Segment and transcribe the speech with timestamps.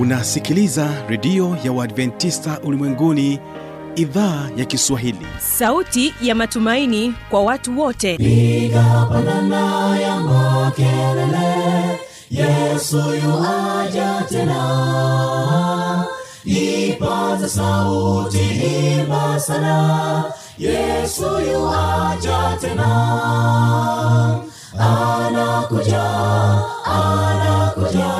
[0.00, 3.40] unasikiliza redio ya uadventista ulimwenguni
[3.96, 5.26] idhaa ya kiswahili.
[5.38, 8.16] Sauti ya matumaini kwa watu wote.
[8.16, 12.00] Piga pandana ya makelele
[12.30, 16.04] yesu yuaja tena.
[16.44, 18.38] Ipaza sauti
[19.00, 20.24] imba sana
[20.58, 21.22] yesu
[21.52, 22.90] yuaja tena.
[24.78, 26.02] Anakuja
[26.84, 28.19] anakuja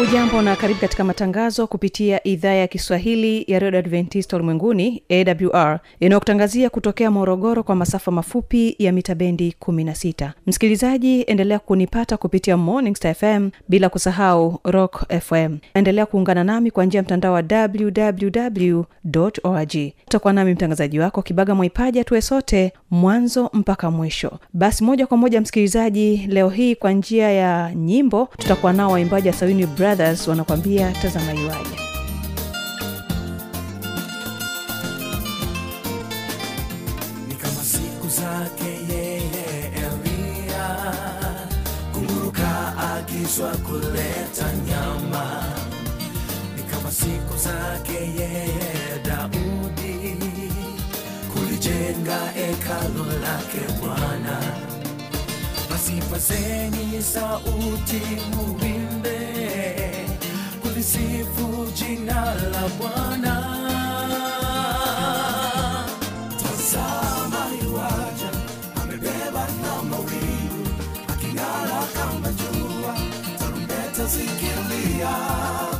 [0.00, 6.70] hujambo na karibu katika matangazo kupitia idhaa ya kiswahili ya redio adventista ulimwenguni awr inayokutangazia
[6.70, 13.14] kutokea morogoro kwa masafa mafupi ya mita bendi 16 msikilizaji endelea kunipata kupitia morning star
[13.14, 18.82] fm bila kusahau rock fm endelea kuungana nami kwa njia ya mtandao wa www
[19.42, 19.76] org.
[20.06, 24.38] Utakuwa nami mtangazaji wako kibaga mwaipaja tuwe sote mwanzo mpaka mwisho.
[24.52, 29.34] Basi moja kwa moja msikilizaji leo hii kwa njia ya nyimbo tutakuwa nao waimbaji wa
[29.34, 31.76] sawini brothers wanakuambia tazama iwaje.
[41.92, 42.74] kunguruka
[43.50, 45.44] kuleta nyama,
[46.56, 50.16] ni kama siku zake yeye Daudi
[51.32, 54.40] kulijenga hekalu lake Bwana.
[55.70, 55.92] Basi
[57.02, 58.02] sauti
[58.36, 58.69] muimbe
[60.80, 63.34] kulisifu jina la Bwana.
[66.40, 68.30] Tazama yuaja,
[68.82, 70.68] amebeba na mawingu,
[71.08, 72.94] aking'ara kama jua,
[73.38, 75.14] tarumbeta zikilia,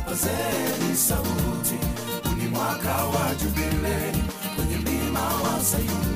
[0.05, 1.77] pazeni sauti,
[2.23, 4.23] huu ni mwaka wa jubilei,
[4.55, 6.10] kwenye mlima wa Sayuni.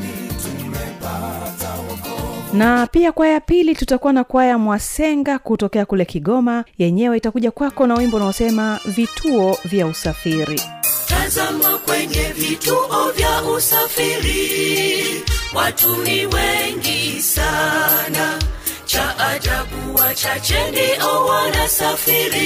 [2.57, 6.63] Na pia kwaya ya pili tutakuwa na kwaya mwasenga kutokea kule kigoma.
[6.77, 10.61] Yenyewe itakuja kwako na wimbo unaosema vituo vya usafiri.
[11.07, 15.23] Tazama kwenye vituo vya usafiri.
[15.55, 18.39] Watu ni wengi sana.
[18.85, 22.45] Cha ajabu wachache ndio wanasafiri.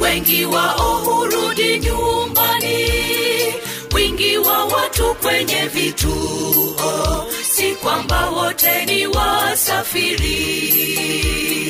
[0.00, 2.86] Wengi wao hurudi nyumbani.
[3.94, 7.24] Wingi wa watu kwenye vituo
[7.56, 10.52] si kwamba wote ni wasafiri.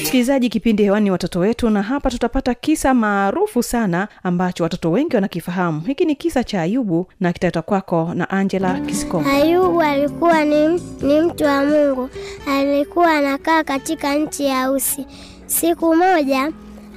[0.02, 5.80] Msikilizaji kipindi hewani watoto wetu na hapa tutapata kisa maarufu sana ambacho watoto wengi wanakifahamu.
[5.80, 10.68] Hiki ni kisa cha ayubu na kitaletwa kwako na angela kisikomo Ayubu alikuwa ni,
[11.02, 12.10] ni mtu wa Mungu,
[12.48, 15.06] alikuwa anakaa katika nchi ya Usi.
[15.46, 16.52] Siku moja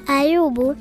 [0.08, 0.76] Ayubu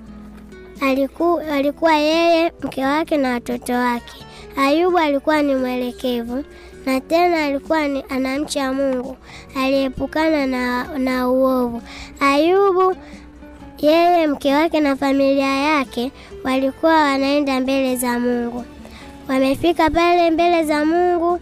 [0.81, 4.25] aliku, alikuwa yeye, mke wake na watoto wake.
[4.57, 6.45] Ayubu alikuwa ni mwelekevu
[6.89, 9.17] na tena alikuwa ni anamcha Mungu,
[9.57, 11.83] aliepukana na, na uovu.
[12.21, 12.97] Ayubu
[13.79, 16.13] yeye, mke wake na familia yake
[16.45, 18.65] walikuwa wanaenda mbele za Mungu.
[19.29, 21.41] Wamefika pale mbele za Mungu,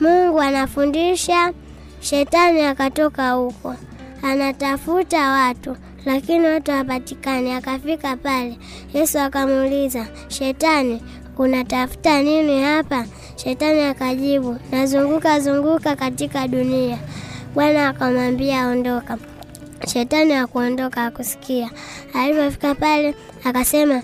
[0.00, 1.52] Mungu anafundisha,
[2.00, 3.74] shetani akatoka huko
[4.22, 7.52] anatafuta watu, lakini watu hawapatikani.
[7.52, 8.58] Akafika pale,
[8.94, 11.02] Yesu akamuuliza, shetani,
[11.38, 13.04] unatafuta nini hapa?
[13.36, 16.98] Shetani akajibu, nazunguka zunguka katika dunia.
[17.54, 19.18] Bwana akamwambia, ondoka.
[19.92, 21.70] Shetani akuondoka akusikia.
[22.14, 24.02] Alipofika pale akasema,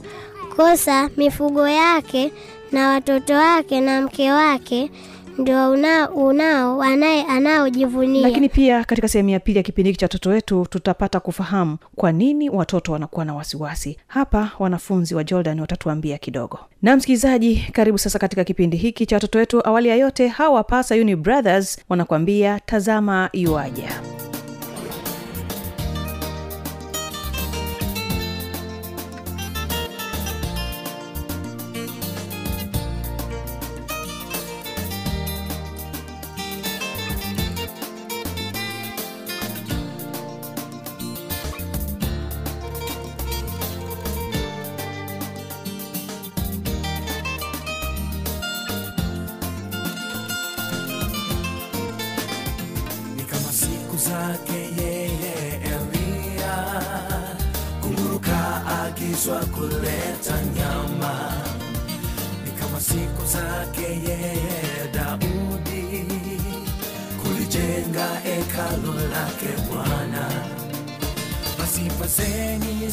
[0.57, 2.33] kosa mifugo yake
[2.73, 4.91] na watoto wake na mke wake
[5.39, 8.23] ndio unao, unao anaye anaojivunia.
[8.23, 12.13] lakini pia katika sehemu ya pili ya kipindi hiki cha watoto wetu tutapata kufahamu kwa
[12.13, 13.99] nini watoto wanakuwa na wasiwasi.
[14.07, 16.59] Hapa wanafunzi wa jordan watatuambia kidogo.
[16.83, 19.67] Na msikilizaji karibu sasa katika kipindi hiki cha watoto wetu.
[19.69, 24.01] Awali ya yote hawa pasa uni brothers wanakuambia tazama yuaja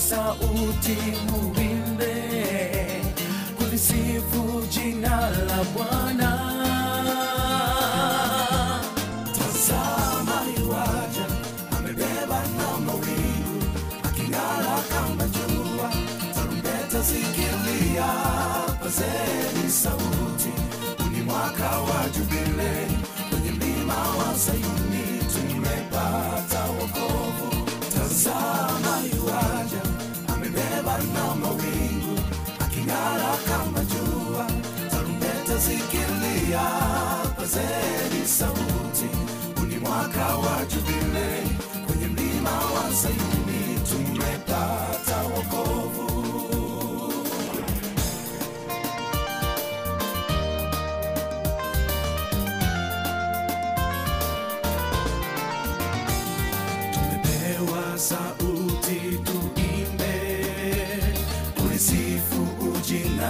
[0.10, 0.98] sauti,
[1.30, 2.14] muimbe
[3.58, 6.31] kulisifu jina la Bwana.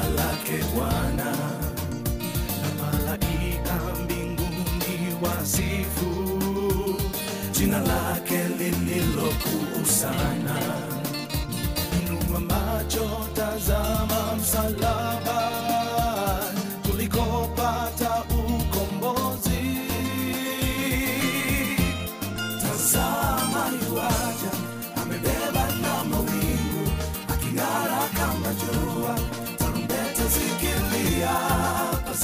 [0.10, 1.32] Lake Bwana.
[2.62, 6.40] Na malaika mbinguni wasifu.
[7.52, 10.56] Jina lake lililokuu sana.
[12.02, 14.01] Inua macho, tazama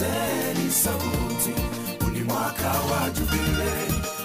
[0.01, 1.53] pazeni sauti,
[2.13, 3.71] ni mwaka wa jubile,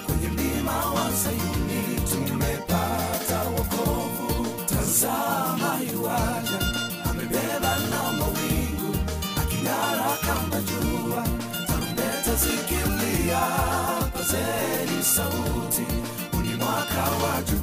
[0.05, 4.47] kwenye mlima wa Sayuni tumepata wokovu.
[4.65, 6.59] Tazama yuaja,
[7.09, 8.95] amebeba na mawingu,
[9.41, 11.23] aking'ara kama jua,
[11.67, 13.41] tarumbeta zikilia,
[14.13, 15.85] pazeni sauti,
[16.37, 17.62] uni mwaka wa jubilei,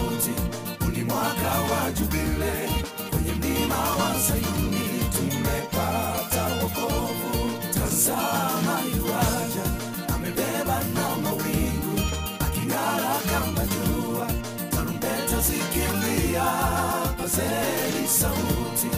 [18.19, 18.89] sauti,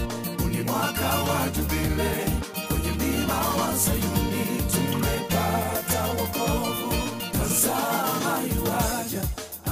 [0.45, 2.31] uni mwaka wa jubilei,
[2.67, 6.93] kwenye mlima wa Sayuni tumepata wokovu.
[7.31, 9.21] Tazama yuaja,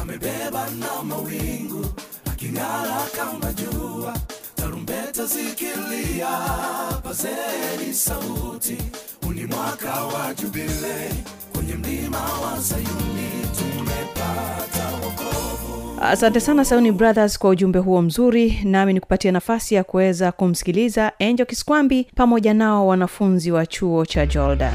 [0.01, 1.85] amebeba na mawingu,
[2.31, 4.13] aking'ara kama jua,
[4.55, 6.29] tarumbeta zikilia,
[7.03, 8.77] pazeni sauti,
[9.27, 11.13] uni mwaka wa jubilei,
[11.53, 13.70] kwenye mlima wa Sayuni tumepata.
[16.01, 18.59] Asante sana sauni brothers kwa ujumbe huo mzuri.
[18.63, 24.73] Nami nikupatia nafasi ya kuweza kumsikiliza enjo kiskwambi pamoja nao wanafunzi wa chuo cha jordan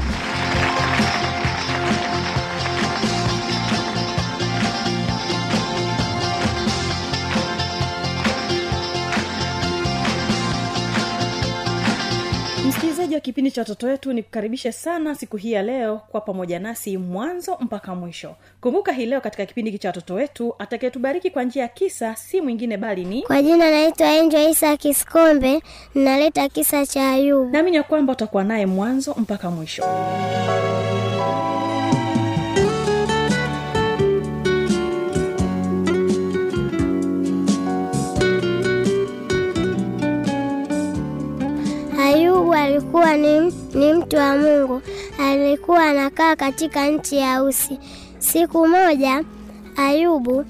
[13.17, 17.57] wa kipindi cha watoto wetu nikukaribishe sana siku hii ya leo kwa pamoja nasi mwanzo
[17.61, 21.67] mpaka mwisho kumbuka hii leo katika kipindi hiki cha watoto wetu atakayetubariki kwa njia ya
[21.67, 25.61] kisa si mwingine bali ni Kwa jina naitwa Enjo Isa Kiskombe,
[25.95, 27.49] naleta kisa cha Ayubu.
[27.51, 29.83] naamini ya kwamba utakuwa naye mwanzo mpaka mwisho
[42.57, 43.39] alikuwa ni,
[43.73, 44.81] ni mtu wa Mungu,
[45.19, 47.79] alikuwa anakaa katika nchi ya Usi.
[48.19, 49.23] Siku moja
[49.77, 50.45] Ayubu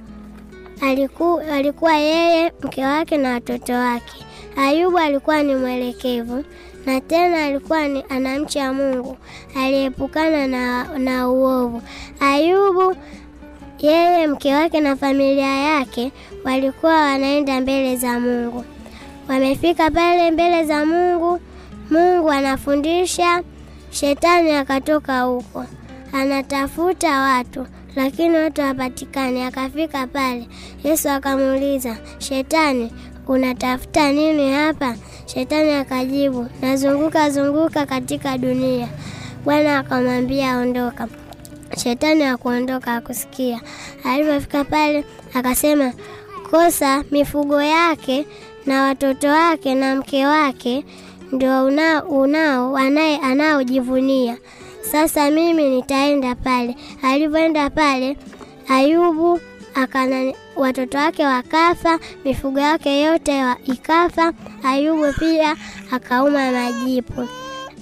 [0.82, 4.26] aliku, alikuwa yeye, mke wake na watoto wake.
[4.58, 6.44] Ayubu alikuwa ni mwelekevu
[6.86, 9.18] na tena alikuwa ni anamcha Mungu,
[9.56, 11.82] aliepukana na, na uovu.
[12.20, 12.96] Ayubu
[13.80, 16.12] yeye, mke wake na familia yake
[16.44, 18.64] walikuwa wanaenda mbele za Mungu.
[19.30, 21.40] Wamefika pale mbele za Mungu,
[21.89, 23.44] Mungu anafundisha,
[23.91, 25.65] shetani akatoka huko
[26.13, 29.44] anatafuta watu lakini watu hapatikani.
[29.44, 30.48] Akafika pale,
[30.84, 32.94] Yesu akamuuliza shetani,
[33.27, 34.96] unatafuta nini hapa?
[35.25, 38.88] Shetani akajibu, nazunguka zunguka katika dunia.
[39.46, 41.08] Bwana akamwambia ondoka.
[41.84, 43.62] Shetani akuondoka, akusikia.
[44.03, 45.94] Alipofika pale, akasema
[46.51, 48.25] kosa mifugo yake
[48.65, 50.86] na watoto wake na mke wake
[51.32, 54.38] ndio unao, unao anaye anaojivunia.
[54.92, 56.76] Sasa mimi nitaenda pale.
[57.02, 58.18] Alivyoenda pale,
[58.70, 59.40] Ayubu
[59.76, 64.34] akana watoto wake wakafa, mifugo yake yote wa- ikafa.
[64.64, 65.56] Ayubu pia
[65.92, 67.28] akauma majipu.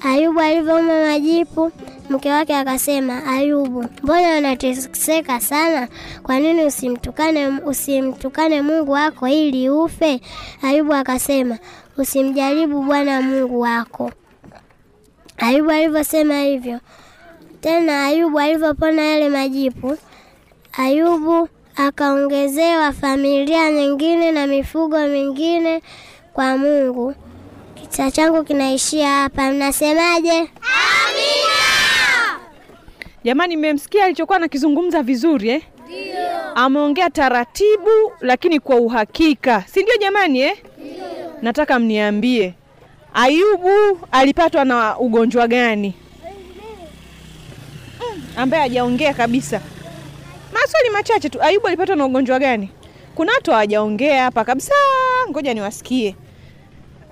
[0.03, 1.71] Ayubu alivyouma majipu,
[2.09, 5.87] mke wake akasema, Ayubu, mbona unateseka sana?
[6.23, 10.21] Kwa nini usimtukane usimtukane Mungu wako ili ufe?
[10.61, 11.57] Ayubu akasema,
[11.97, 14.11] usimjaribu Bwana Mungu wako.
[15.37, 16.79] Ayubu alivyosema hivyo,
[17.61, 19.97] tena Ayubu alivyopona yale majipu,
[20.77, 25.81] Ayubu akaongezewa familia nyingine na mifugo mingine
[26.33, 27.15] kwa Mungu.
[27.75, 30.49] Kisa changu kinaishia hapa, mnasemaje?
[33.23, 35.61] jamani mmemsikia alichokuwa anakizungumza vizuri eh?
[36.55, 37.89] Ameongea taratibu
[38.21, 39.63] lakini kwa uhakika.
[39.67, 40.57] Si ndio jamani eh?
[41.41, 42.53] nataka mniambie
[43.13, 45.93] ayubu alipatwa na ugonjwa gani?
[47.99, 49.61] Mm, ambaye hajaongea kabisa.
[50.53, 51.41] Maswali machache tu.
[51.41, 52.69] Ayubu alipatwa na ugonjwa gani?
[53.15, 54.73] Kuna watu hawajaongea hapa kabisa.
[55.29, 56.15] Ngoja niwasikie.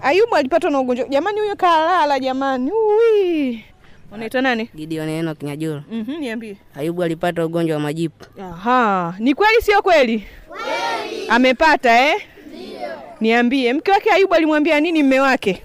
[0.02, 1.08] Ayubu alipatwa na ugonjwa.
[1.08, 2.72] Jamani huyo kalala jamani.
[2.72, 3.66] Ui.
[4.14, 5.84] Unaitwa nani Gideon Enoch Nyajura.
[5.92, 6.58] Mhm, niambie.
[6.76, 8.42] Ayubu alipata ugonjwa wa majipu.
[8.42, 10.28] Aha, ni kweli sio kweli?
[10.48, 11.28] Kweli.
[11.30, 12.22] Amepata eh?
[12.48, 12.90] Ndio.
[13.22, 15.62] Niambie, mke wake Ayubu alimwambia nini mme wake?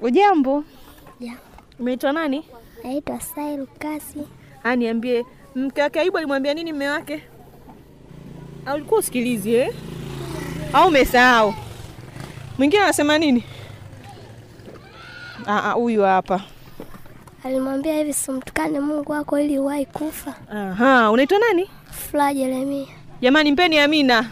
[0.00, 0.64] Ujambo?
[1.20, 1.36] Yeah.
[1.80, 2.44] Umeitwa nani?
[2.84, 4.18] Naitwa Sail Kasi.
[4.64, 7.22] Ah, niambie, mke wake Ayubu alimwambia nini mme wake?
[8.66, 9.74] Au ulikuwa usikilizi eh?
[10.72, 11.54] Au umesahau?
[12.58, 13.44] Mwingine anasema nini?
[15.46, 16.40] Ah, ah, huyu hapa.
[17.44, 20.34] Alimwambia hivi, simtukane Mungu wako ili uwahi kufa.
[20.54, 21.70] Aha, unaitwa nani?
[21.90, 22.86] Furaha Jeremia.
[23.20, 24.18] Jamani, mpeni Amina.
[24.18, 24.30] Amina.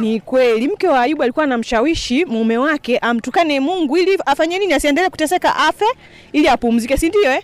[0.00, 5.08] Ni kweli mke wa Ayubu alikuwa anamshawishi mume wake amtukane Mungu ili afanye nini, asiendelee
[5.08, 5.84] kuteseka, afe
[6.32, 7.42] ili apumzike, si ndio eh?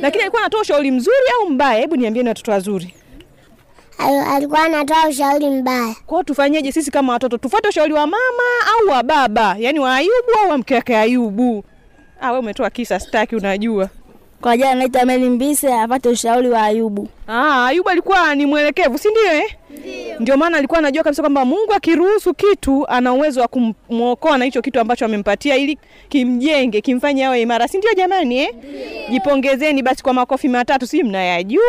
[0.00, 1.80] Lakini alikuwa anatoa ushauri mzuri au mbaya?
[1.80, 2.94] Hebu niambieni watoto wazuri.
[4.34, 5.94] Alikuwa anatoa ushauri mbaya.
[6.06, 7.38] Kwa hiyo tufanyeje sisi kama watoto?
[7.38, 8.42] Tufuate ushauri wa mama
[8.80, 11.64] au wa baba, yaani wa Ayubu au wa mke wake Ayubu?
[12.24, 13.88] Ah, wewe umetoa kisa, staki, unajua.
[14.40, 17.08] Kwa jana naita Meli Mbise, apate ushauri wa Ayubu.
[17.28, 19.56] Ah, Ayubu alikuwa ni mwelekevu, si ndio eh?
[20.20, 24.62] Ndio maana alikuwa anajua kabisa kwamba Mungu akiruhusu kitu ana uwezo wa kumwokoa na hicho
[24.62, 28.54] kitu ambacho amempatia ili kimjenge, kimfanye awe imara, si ndio jamani eh?
[29.10, 31.62] Jipongezeni basi kwa makofi matatu, si mnayajua?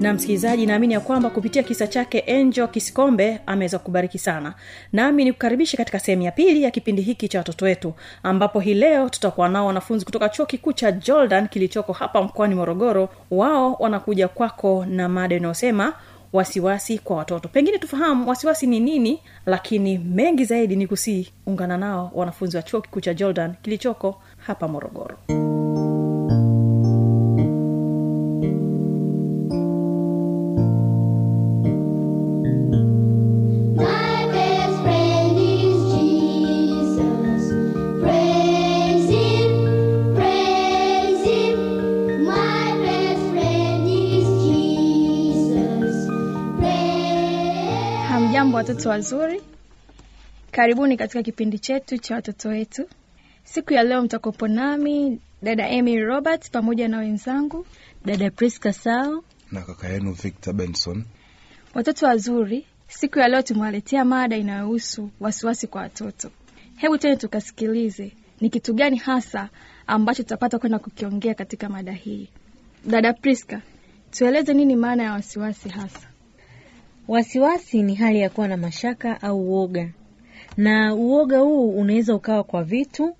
[0.00, 4.54] Na msikilizaji naamini ya kwamba kupitia kisa chake enjo kisikombe ameweza kubariki sana.
[4.92, 7.92] Nami ni kukaribisha katika sehemu ya pili ya kipindi hiki cha watoto wetu
[8.22, 13.08] ambapo hii leo tutakuwa nao wanafunzi kutoka chuo kikuu cha jordan kilichoko hapa mkoani morogoro.
[13.30, 15.92] Wao wanakuja kwako na mada inayosema
[16.32, 17.48] wasiwasi kwa watoto.
[17.48, 23.00] Pengine tufahamu wasiwasi ni nini lakini mengi zaidi ni kusiungana nao wanafunzi wa chuo kikuu
[23.00, 25.16] cha jordan kilichoko hapa morogoro.
[25.28, 25.89] My
[48.70, 49.42] watoto wazuri,
[50.50, 52.88] karibuni katika kipindi chetu cha watoto wetu.
[53.44, 57.66] Siku ya leo mtakopo nami dada Emy Robert pamoja na wenzangu.
[58.04, 61.04] Dada Priska Sao, na kaka yenu Victor Benson.
[61.74, 66.30] Watoto wazuri, siku ya leo tumewaletea mada inayohusu wasiwasi kwa watoto.
[66.76, 69.48] Hebu tena tukasikilize ni kitu gani hasa
[69.86, 72.28] ambacho tutapata kwenda kukiongea katika mada hii.
[72.86, 73.60] Dada Priska,
[74.10, 76.09] tueleze nini maana ya wasiwasi hasa?
[77.10, 79.88] Wasiwasi ni hali ya kuwa na mashaka au uoga
[80.56, 83.16] na uoga huu unaweza ukawa kwa vitu,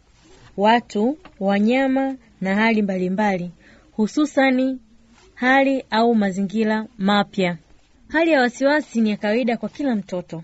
[0.57, 3.51] watu, wanyama na hali mbalimbali,
[3.93, 4.79] hususani
[5.35, 7.57] hali au mazingira mapya.
[8.09, 10.43] Hali ya wasiwasi ni ya kawaida kwa kila mtoto,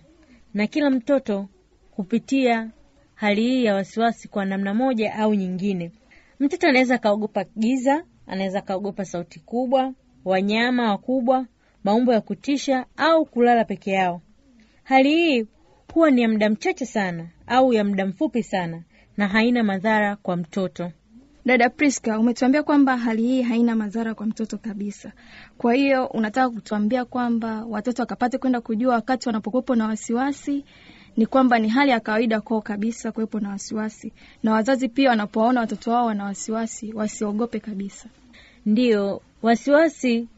[0.54, 1.48] na kila mtoto
[1.90, 2.70] hupitia
[3.14, 5.92] hali hii ya wasiwasi kwa namna moja au nyingine.
[6.40, 9.92] Mtoto anaweza akaogopa giza, anaweza akaogopa sauti kubwa,
[10.24, 11.46] wanyama wakubwa,
[11.86, 14.20] maumbo ya kutisha au kulala peke yao.
[14.84, 15.46] Hali hii
[15.94, 18.82] huwa ni ya muda mchache sana au ya muda mfupi sana
[19.16, 20.92] na haina madhara kwa mtoto.
[21.44, 25.12] Dada Priska, umetuambia kwamba hali hii haina madhara kwa mtoto kabisa.
[25.58, 30.64] Kwa hiyo unataka kutuambia kwamba watoto wakapate kwenda kujua wakati wanapokuwepo na wasiwasi
[31.16, 34.12] ni kwamba ni hali ya kawaida kwao kabisa kuwepo na wasiwasi,
[34.42, 38.08] na wazazi pia wanapowaona watoto wao wana wasiwasi wasiogope kabisa.
[38.66, 40.28] Ndiyo, wasiwasi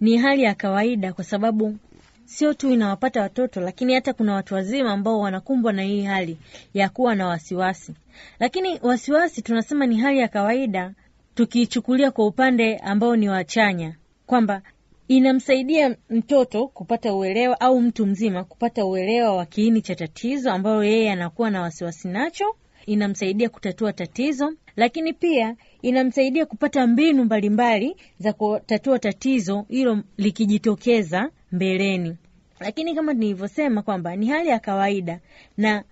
[0.00, 1.76] ni hali ya kawaida kwa sababu
[2.24, 6.38] sio tu inawapata watoto, lakini hata kuna watu wazima ambao wanakumbwa na hii hali
[6.74, 7.92] ya kuwa na wasiwasi.
[8.40, 10.92] Lakini wasiwasi tunasema ni hali ya kawaida,
[11.34, 14.62] tukiichukulia kwa upande ambao ni wachanya, kwamba
[15.08, 21.12] inamsaidia mtoto kupata uelewa au mtu mzima kupata uelewa wa kiini cha tatizo ambayo yeye
[21.12, 22.56] anakuwa na wasiwasi nacho.
[22.86, 32.16] Inamsaidia kutatua tatizo, lakini pia inamsaidia kupata mbinu mbalimbali za kutatua tatizo hilo likijitokeza mbeleni.
[32.60, 35.20] Lakini kama nilivyosema kwamba ni hali ya kawaida,
[35.56, 35.84] na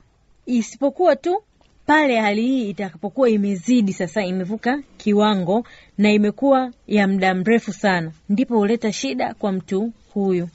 [0.47, 1.43] isipokuwa tu
[1.87, 5.67] pale hali hii itakapokuwa imezidi sasa, imevuka kiwango
[5.99, 10.49] na imekuwa ya muda mrefu sana, ndipo huleta shida kwa mtu huyu.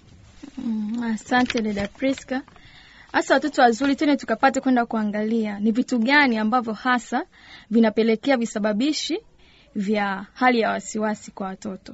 [0.58, 2.42] Mm, asante dada Priska.
[3.12, 7.26] Hasa watoto wazuri, tena tukapate kwenda kuangalia ni vitu gani ambavyo hasa
[7.70, 9.20] vinapelekea visababishi
[9.76, 11.94] vya hali ya wasiwasi kwa watoto.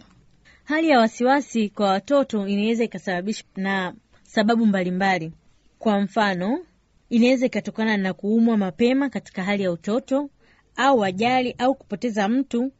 [0.64, 3.94] Hali ya wasiwasi kwa watoto inaweza ikasababishwa na
[4.24, 5.32] sababu mbalimbali.
[5.80, 6.60] Kwa mfano,
[7.10, 10.30] inaweza ikatokana na kuumwa mapema katika hali ya utoto
[10.76, 12.72] au ajali au kupoteza mtu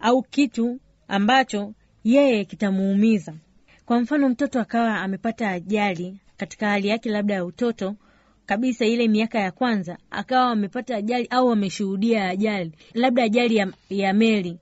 [0.00, 1.72] au kitu ambacho
[2.04, 3.34] yeye kitamuumiza.
[3.86, 7.94] Kwa mfano, mtoto akawa amepata ajali katika hali yake labda ya utoto
[8.46, 14.12] kabisa, ile miaka ya kwanza, akawa amepata ajali au ameshuhudia ajali, labda ajali ya, ya
[14.12, 14.58] meli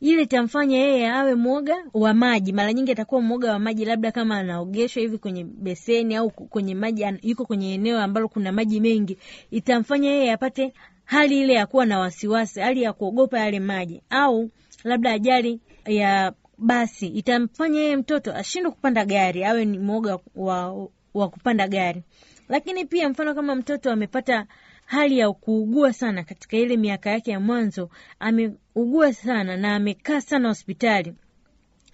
[0.00, 2.52] ile itamfanya yeye awe mwoga wa maji.
[2.52, 7.04] Mara nyingi atakuwa mwoga wa maji, labda kama anaogeshwa hivi kwenye beseni au kwenye maji,
[7.22, 9.18] yuko kwenye eneo ambalo kuna maji mengi,
[9.50, 10.72] itamfanya yeye apate
[11.04, 14.02] hali ile ya kuwa na wasiwasi, hali ya kuogopa yale maji.
[14.10, 14.50] Au
[14.84, 21.28] labda ajali ya basi itamfanya yeye mtoto ashindwe kupanda gari, awe ni mwoga wa, wa
[21.28, 22.02] kupanda gari.
[22.48, 24.46] Lakini pia mfano kama mtoto amepata
[24.86, 30.48] hali ya kuugua sana katika ile miaka yake ya mwanzo, ameugua sana na amekaa sana
[30.48, 31.14] hospitali,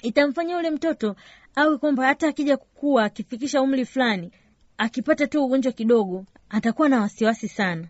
[0.03, 1.17] itamfanya yule mtoto
[1.55, 4.31] awe kwamba hata akija kukua, akifikisha umri fulani,
[4.79, 7.87] akipata tu ugonjwa kidogo, atakuwa na wasiwasi sana,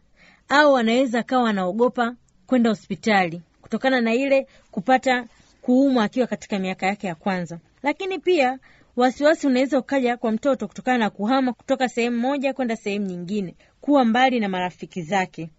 [0.49, 2.15] au anaweza akawa anaogopa
[2.47, 5.25] kwenda hospitali kutokana na ile kupata
[5.63, 7.59] kuumwa akiwa katika miaka yake ya kwanza.
[7.83, 8.59] Lakini pia
[8.97, 14.05] wasiwasi unaweza ukaja kwa mtoto kutokana na kuhama kutoka sehemu moja kwenda sehemu nyingine, kuwa
[14.05, 15.51] mbali na marafiki zake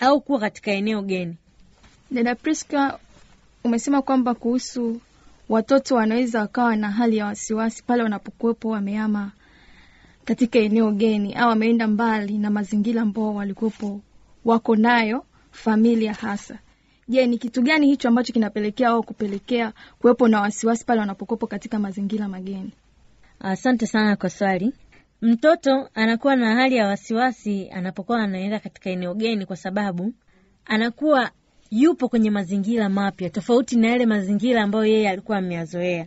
[0.00, 1.36] au kuwa katika eneo geni.
[2.10, 2.98] Dada Priska,
[3.64, 5.00] umesema kwamba kuhusu
[5.48, 9.32] watoto wanaweza wakawa na hali ya wasiwasi pale wanapokuwepo wamehama
[10.24, 14.00] katika eneo geni au wameenda mbali na mazingira ambao walikuwepo
[14.44, 16.58] wako nayo familia hasa.
[17.10, 21.78] Je, ni kitu gani hicho ambacho kinapelekea au kupelekea kuwepo na wasiwasi pale wanapokuwepo katika
[21.78, 22.72] mazingira mageni?
[23.40, 24.72] Asante sana kwa swali.
[25.22, 30.12] Mtoto anakuwa na hali ya wasiwasi anapokuwa anaenda katika eneo geni, kwa sababu
[30.64, 31.30] anakuwa
[31.70, 36.06] yupo kwenye mazingira mapya tofauti na yale mazingira ambayo yeye alikuwa ameyazoea.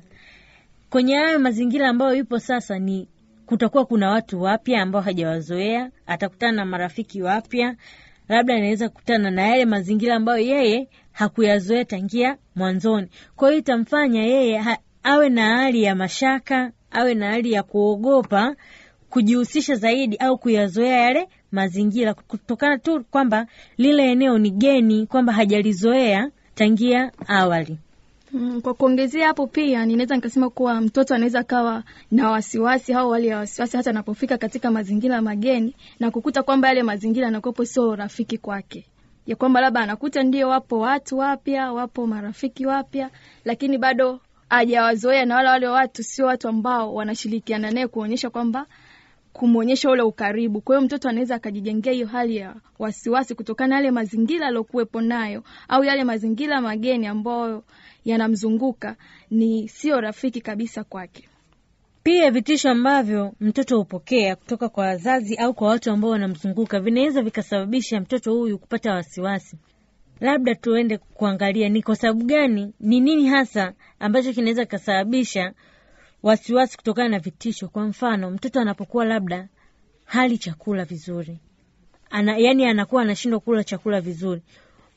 [0.90, 3.08] Kwenye hayo mazingira ambayo yupo sasa, ni
[3.46, 7.76] kutakuwa kuna watu wapya ambao hajawazoea, atakutana na marafiki wapya,
[8.36, 13.08] labda anaweza kukutana na yale mazingira ambayo yeye hakuyazoea tangia mwanzoni.
[13.36, 18.56] Kwa hiyo itamfanya yeye ha, awe na hali ya mashaka, awe na hali ya kuogopa
[19.10, 26.30] kujihusisha zaidi au kuyazoea yale mazingira kutokana tu kwamba lile eneo ni geni, kwamba hajalizoea
[26.56, 27.78] tangia awali.
[28.34, 33.28] Mm, kwa kuongezea hapo pia ninaweza nikasema kuwa mtoto anaweza kawa na wasiwasi au hali
[33.28, 38.38] ya wasiwasi hata anapofika katika mazingira mageni na kukuta kwamba yale mazingira yanakuwepo sio rafiki
[38.38, 38.86] kwake,
[39.28, 43.10] ya kwamba labda anakuta ndio wapo watu wapya, wapo marafiki wapya,
[43.46, 44.20] lakini bado
[44.50, 48.66] hajawazoea na wala wale watu sio watu ambao wanashirikiana naye kuonyesha kwamba
[49.34, 50.62] kumwonyesha ule ukaribu.
[50.62, 55.44] Kwa hiyo mtoto anaweza akajijengea hiyo hali ya wasiwasi kutokana na yale mazingira aliyokuwepo nayo
[55.68, 57.64] au yale mazingira mageni ambayo
[58.06, 58.96] yanamzunguka
[59.32, 61.30] ni sio rafiki kabisa kwake.
[62.04, 68.00] Pia vitisho ambavyo mtoto hupokea kutoka kwa wazazi au kwa watu ambao wanamzunguka vinaweza vikasababisha
[68.02, 69.58] mtoto huyu kupata wasiwasi.
[70.20, 75.54] Labda tuende kuangalia ni kwa sababu gani, ni nini hasa ambacho kinaweza kikasababisha
[76.24, 77.68] wasiwasi kutokana na vitisho.
[77.68, 79.48] Kwa mfano, mtoto anapokuwa labda
[80.06, 81.40] hali chakula vizuri
[82.14, 84.42] ana, yani anakuwa anashindwa kula chakula vizuri,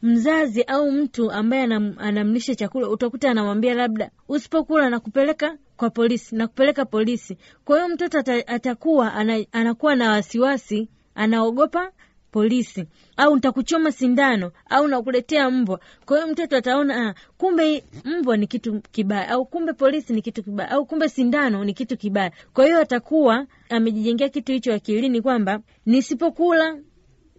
[0.07, 6.85] mzazi au mtu ambaye anam, anamlisha chakula utakuta anamwambia labda usipokula nakupeleka kwa polisi, nakupeleka
[6.85, 7.37] polisi.
[7.65, 11.93] Kwa hiyo mtoto atakuwa ana, anakuwa na wasiwasi, anaogopa
[12.31, 12.85] polisi
[13.17, 15.81] au nitakuchoma sindano au nakuletea mbwa.
[16.07, 20.43] Kwa hiyo mtoto ataona ah, kumbe mbwa ni kitu kibaya au kumbe polisi ni kitu
[20.43, 22.31] kibaya au kumbe sindano ni kitu kibaya.
[22.55, 26.79] Kwa hiyo atakuwa amejijengea kitu hicho akilini kwamba nisipokula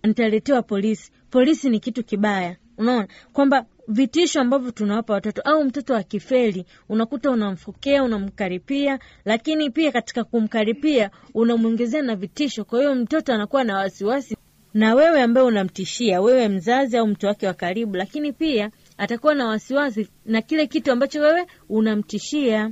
[0.03, 2.55] nitaletewa polisi, polisi ni kitu kibaya.
[2.77, 10.23] Unaona kwamba vitisho ambavyo tunawapa watoto au mtoto akifeli, unakuta unamfokea, unamkaripia, lakini pia katika
[10.23, 12.63] kumkaripia unamwongezea na vitisho.
[12.65, 14.37] Kwa hiyo mtoto anakuwa na wasiwasi
[14.73, 19.45] na wewe ambaye unamtishia, wewe mzazi au mtu wake wa karibu, lakini pia atakuwa na
[19.47, 22.71] wasiwasi na kile kitu ambacho wewe unamtishia.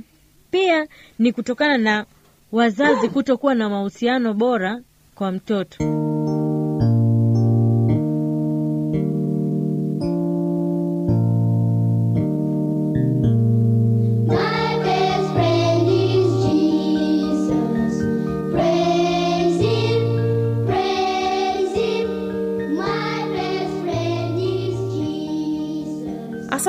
[0.50, 0.86] Pia
[1.18, 2.06] ni kutokana na
[2.52, 4.80] wazazi kutokuwa na mahusiano bora
[5.14, 6.05] kwa mtoto.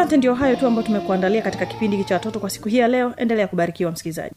[0.07, 3.13] Asante ndio hayo tu ambayo tumekuandalia katika kipindi cha watoto kwa siku hii ya leo.
[3.17, 4.35] Endelea kubarikiwa msikilizaji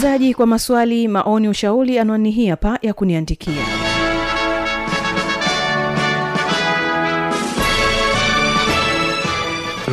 [0.00, 3.64] msikilizaji kwa maswali maoni ushauri anwani hii hapa ya kuniandikia.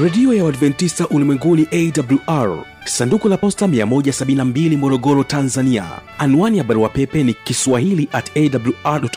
[0.04, 5.86] Redio ya uadventista ulimwenguni awr sanduku la posta 172 morogoro tanzania.
[6.18, 8.32] Anwani ya barua pepe ni kiswahili at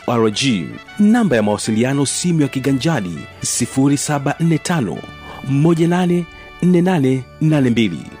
[0.07, 0.39] awrrg
[0.99, 4.97] namba ya mawasiliano simu ya kiganjadi 745
[5.51, 8.20] 184882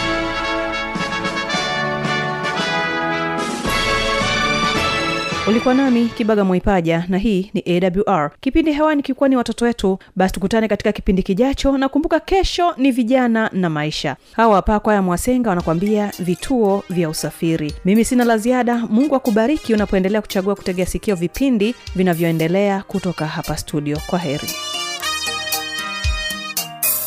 [5.47, 7.63] ulikuwa nami kibaga mwaipaja na hii ni
[8.07, 12.73] awr kipindi hewani kikuwa ni watoto wetu basi tukutane katika kipindi kijacho na kumbuka kesho
[12.77, 14.15] ni vijana na maisha.
[14.31, 17.73] Hawa hapa kwaya mwasenga wanakuambia vituo vya usafiri.
[17.85, 23.97] Mimi sina la ziada mungu akubariki unapoendelea kuchagua kutegea sikio vipindi vinavyoendelea kutoka hapa studio.
[24.07, 24.47] Kwa heri.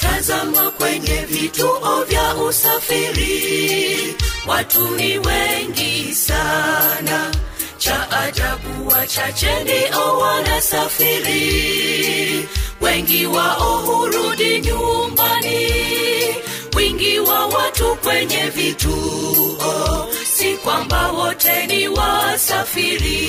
[0.00, 4.14] Tazama kwenye vituo vya usafiri
[4.48, 7.30] watu ni wengi sana
[7.84, 11.38] cha ajabu wachache ndio wanasafiri.
[12.80, 15.68] Wengi wao hurudi nyumbani
[16.76, 20.08] wingi wa watu kwenye vituo.
[20.36, 23.20] Si kwamba wote ni wasafiri.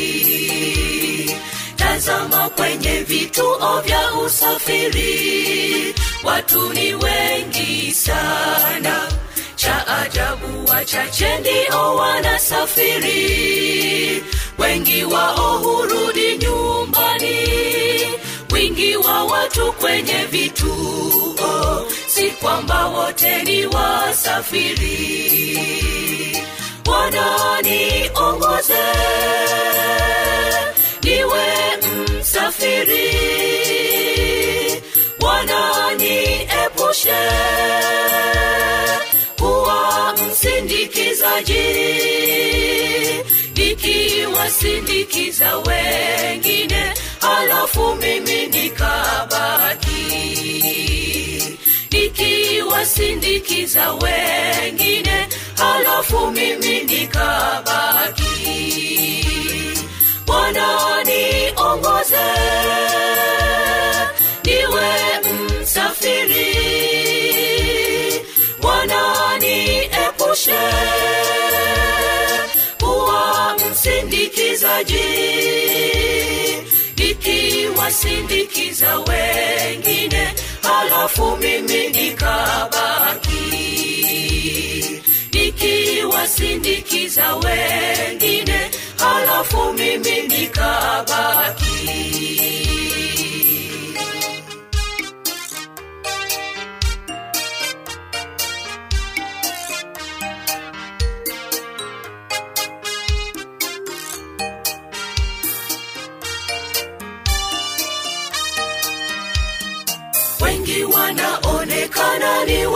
[1.75, 9.11] Tazama kwenye vituo vya usafiri watu ni wengi sana.
[9.55, 13.15] Cha ajabu wachache ndio wanasafiri
[14.57, 17.35] wengi wao hurudi nyumbani.
[18.53, 21.85] Wingi wa watu kwenye vituo.
[22.07, 25.59] Si kwamba wote ni wasafiri.
[26.85, 28.73] Wananiongoze
[31.03, 31.43] niwe
[32.19, 33.11] msafiri.
[35.19, 37.15] Wananiepushe.
[39.39, 41.65] Kuwa msindikizaji
[44.45, 49.89] nikiwasindikiza wengine halafu mimi nikabaki.
[51.91, 55.27] Nikiwasindikiza wengine
[55.57, 58.25] halafu mimi nikabaki.
[60.25, 62.25] Bwana niongoze
[74.25, 75.03] msindikizaji
[76.97, 83.45] nikiwasindikiza wengine halafu mimi nikabaki.
[85.33, 91.89] Nikiwasindikiza wengine halafu mimi nikabaki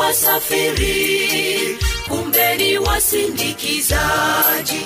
[0.10, 4.82] wasafiri kumbe ni wasindikizaji.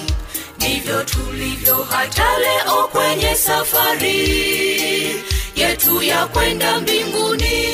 [0.57, 4.19] Ndivyo tulivyo hata leo kwenye safari
[5.55, 7.67] yetu ya kwenda mbinguni.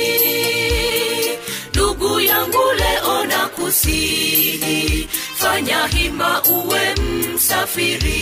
[1.73, 8.19] Ndugu yangu leo na kusihi fanya hima uwe msafiri.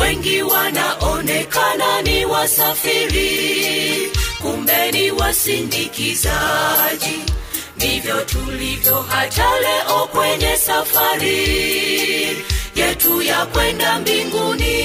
[0.00, 4.10] Wengi wanaonekana ni wasafiri
[4.46, 7.18] kumbe ni wasindikizaji
[7.76, 11.38] ndivyo tulivyo hata leo kwenye safari
[12.74, 14.84] yetu ya kwenda mbinguni.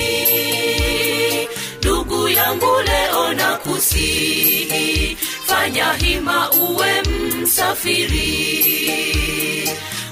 [1.79, 7.01] Ndugu yangu leo na kusihi fanya hima uwe
[7.41, 8.59] msafiri.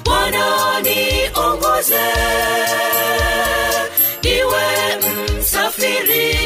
[0.03, 2.01] Bwana niongoze
[4.23, 4.63] niwe
[5.39, 6.37] msafiri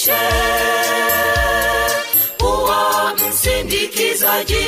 [0.00, 0.20] niepushe
[2.38, 4.66] kuwa msindikizaji.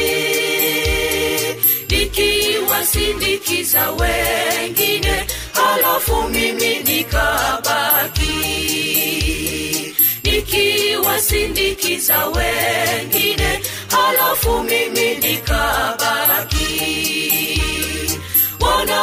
[1.90, 8.32] Nikiwasindikiza wengine halafu mimi nikabaki.
[10.24, 16.68] Nikiwasindikiza wengine halafu mimi nikabaki.
[18.58, 19.02] Bwana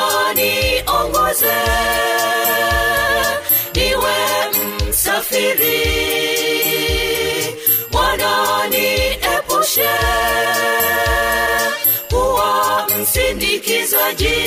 [5.40, 5.80] msafiri
[7.92, 9.90] bwana niepushe
[12.10, 14.40] kuwa msindikizaji.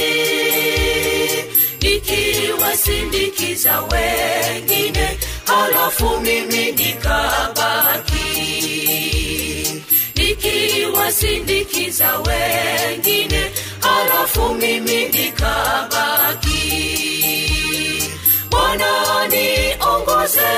[1.83, 8.23] Nikiwasindikiza wengine halafu mimi nikabaki.
[10.15, 13.51] Nikiwasindikiza wengine
[13.81, 16.53] halafu mimi nikabaki
[18.77, 20.51] bwana niongoze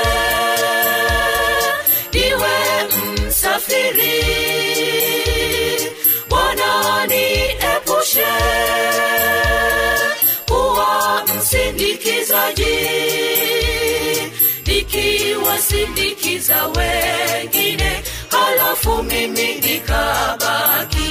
[2.13, 2.55] niwe
[3.27, 4.23] msafiri.
[6.29, 8.25] Bwana niepushe
[10.47, 12.77] kuwa msindikizaji
[14.65, 21.05] nikiwasindikiza wengine halafu mimi nikabaki.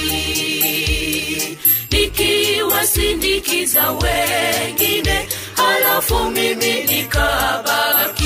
[1.91, 5.27] Nikiwasindikiza wengine
[5.85, 8.24] halafu mimi nikabaki